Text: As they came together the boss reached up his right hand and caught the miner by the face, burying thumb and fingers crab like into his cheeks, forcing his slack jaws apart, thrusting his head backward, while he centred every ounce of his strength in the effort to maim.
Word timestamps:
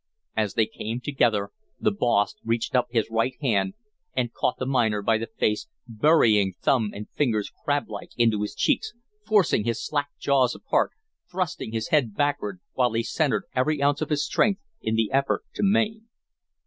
As 0.35 0.55
they 0.55 0.65
came 0.65 0.99
together 0.99 1.51
the 1.79 1.91
boss 1.91 2.33
reached 2.43 2.75
up 2.75 2.87
his 2.89 3.11
right 3.11 3.35
hand 3.39 3.75
and 4.15 4.33
caught 4.33 4.57
the 4.57 4.65
miner 4.65 5.03
by 5.03 5.19
the 5.19 5.27
face, 5.27 5.67
burying 5.87 6.53
thumb 6.59 6.89
and 6.91 7.07
fingers 7.11 7.51
crab 7.63 7.87
like 7.87 8.09
into 8.17 8.41
his 8.41 8.55
cheeks, 8.55 8.93
forcing 9.27 9.63
his 9.63 9.85
slack 9.85 10.09
jaws 10.17 10.55
apart, 10.55 10.89
thrusting 11.29 11.71
his 11.71 11.89
head 11.89 12.15
backward, 12.15 12.61
while 12.73 12.93
he 12.93 13.03
centred 13.03 13.43
every 13.53 13.79
ounce 13.79 14.01
of 14.01 14.09
his 14.09 14.25
strength 14.25 14.59
in 14.81 14.95
the 14.95 15.11
effort 15.11 15.43
to 15.53 15.61
maim. 15.61 16.07